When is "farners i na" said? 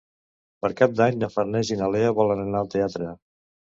1.35-1.91